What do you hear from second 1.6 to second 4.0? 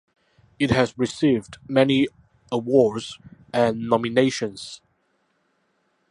many awards and